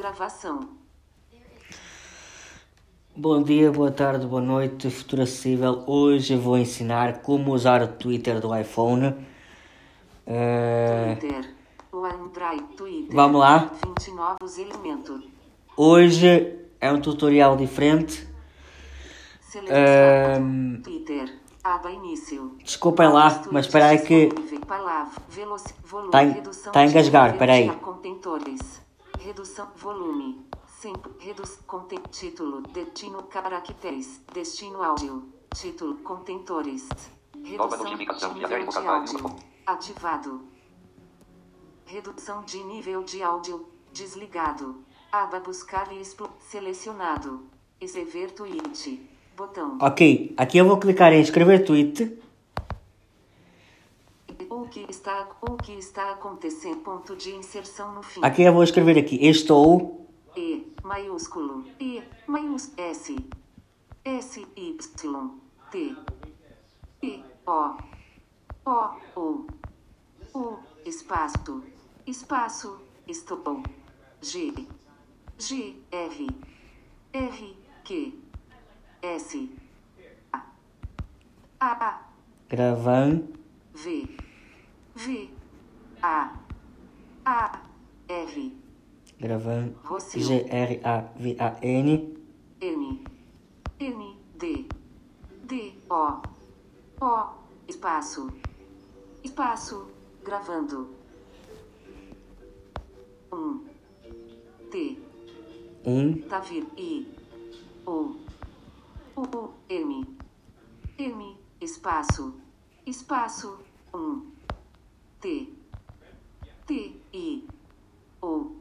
[0.00, 0.60] Gravação.
[3.14, 5.84] Bom dia, boa tarde, boa noite, futuro acessível.
[5.86, 9.14] Hoje vou ensinar como usar o Twitter do iPhone.
[10.26, 11.54] Eh, Twitter.
[11.92, 12.62] OneDrive.
[12.78, 13.14] Twitter.
[13.14, 13.70] Vamos lá.
[13.98, 15.22] 20 novos elementos.
[15.76, 18.26] hoje é um tutorial diferente.
[19.68, 21.40] Ehm, Twitter.
[21.62, 22.56] Aba início.
[22.64, 24.30] desculpem lá, mas espera aí que.
[25.84, 26.10] Volume.
[26.10, 27.70] Tá tá a de engasgar, espera aí.
[29.60, 29.72] Redução.
[29.76, 30.46] Volume.
[30.66, 31.12] Sempre.
[31.18, 31.60] Reduz.
[31.66, 32.08] Content...
[32.10, 32.62] Título.
[32.62, 33.22] Destino.
[33.24, 34.22] Caracteres.
[34.32, 35.28] Destino áudio.
[35.54, 35.96] Título.
[35.98, 36.88] Contentores.
[37.44, 39.36] Redução de nível de áudio.
[39.66, 40.42] Ativado.
[41.84, 43.68] Redução de nível de áudio.
[43.92, 44.82] Desligado.
[45.12, 46.30] Aba buscar e explo...
[46.40, 47.42] Selecionado.
[47.80, 49.08] Escrever tweet.
[49.36, 49.78] Botão.
[49.80, 52.18] Ok, aqui eu vou clicar em escrever tweet.
[54.70, 56.76] O que está, o que está acontecendo?
[56.82, 58.20] Ponto de inserção no fim.
[58.22, 60.08] Aqui eu vou escrever aqui estou.
[60.36, 61.64] E maiúsculo.
[61.80, 62.80] E maiúsculo.
[62.80, 63.16] S.
[64.04, 64.76] S Y
[65.72, 65.96] T
[67.02, 67.76] E O
[68.64, 69.46] O O
[70.38, 71.64] U espaço
[72.06, 73.64] espaço estou
[74.22, 74.54] G
[75.36, 76.28] G R
[77.12, 78.14] R Q
[79.02, 79.50] S
[80.32, 80.42] A
[81.60, 82.02] A
[82.48, 83.39] Gravando.
[85.00, 85.30] V V
[86.02, 86.30] A.
[87.24, 87.62] A.
[88.06, 88.52] R.
[89.18, 89.74] Gravando.
[89.82, 90.20] Rocio.
[90.20, 92.16] G-R-A-V-A-N.
[92.60, 93.04] N.
[93.80, 94.16] N.
[94.36, 94.68] D.
[95.44, 95.74] D.
[95.88, 96.20] O.
[97.00, 97.32] O.
[97.66, 98.30] Espaço.
[99.24, 99.88] Espaço.
[100.22, 100.94] Gravando.
[103.32, 103.64] Um.
[104.70, 104.98] T.
[105.86, 106.20] Um.
[106.28, 107.08] Tavir I.
[107.86, 108.16] O
[109.16, 109.54] U.
[109.70, 110.04] M.
[110.98, 111.38] M.
[111.58, 112.34] Espaço.
[112.84, 113.58] Espaço.
[113.94, 114.29] Um
[115.20, 115.48] T
[116.66, 116.70] T
[117.12, 117.42] I
[118.22, 118.56] O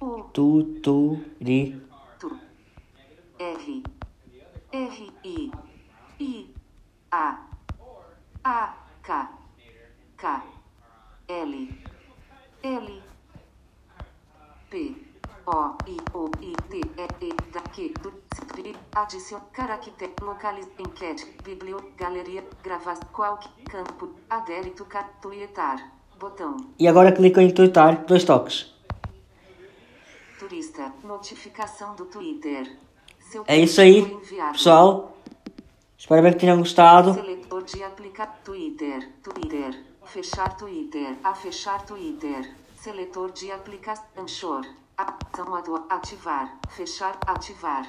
[0.00, 1.80] U Tuturi.
[2.20, 2.28] Tu.
[3.40, 3.56] R.
[4.72, 4.90] R.
[5.24, 5.52] I.
[6.20, 6.46] I.
[7.12, 7.38] A.
[8.44, 8.74] A.
[9.02, 9.28] K.
[10.16, 10.42] K.
[11.28, 11.54] L.
[12.62, 12.88] L.
[14.70, 15.07] P.
[15.48, 15.76] O.
[15.86, 15.96] I.
[16.12, 16.30] O.
[16.42, 16.52] I.
[16.68, 16.76] T.
[16.76, 17.26] E.
[17.26, 17.32] E.
[17.52, 17.60] Da.
[17.74, 17.94] Q.
[18.02, 18.12] Do.
[18.48, 18.76] Tri.
[18.94, 19.44] Adicione.
[19.52, 20.12] Caractere.
[20.20, 20.70] Localize.
[20.78, 21.24] Enquete.
[21.42, 21.92] Biblio.
[21.96, 22.44] Galeria.
[22.62, 22.98] Gravar.
[23.12, 24.10] Qualquer campo.
[24.28, 24.84] Adérito.
[24.84, 25.78] Catuietar.
[26.20, 26.56] Botão.
[26.78, 28.04] E agora clico em twittar.
[28.04, 28.74] Dois toques.
[30.38, 30.92] Turista.
[31.02, 32.76] Notificação do Twitter.
[33.30, 34.04] Seu É isso aí,
[34.52, 35.16] pessoal.
[35.98, 37.12] Espero bem que tenham gostado.
[37.12, 44.64] Seletor de aplicar Twitter, Twitter, fechar Twitter, a fechar Twitter, seletor de aplicação Anchor,
[45.08, 47.88] ação adu- ativar, fechar, ativar,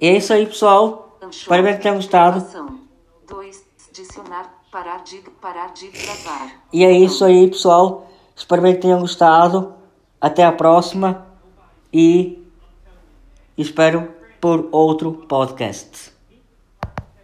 [0.00, 1.18] E é isso aí, pessoal.
[1.30, 2.40] Espero que tenham gostado.
[2.40, 2.80] gravação.
[3.28, 6.50] 2, adicionar, parar de, parar de gravar.
[6.72, 8.10] E é isso aí, pessoal.
[8.34, 9.74] Espero que tenham gostado.
[10.20, 11.26] Até a próxima.
[11.92, 12.42] E
[13.56, 16.10] espero por outro podcast.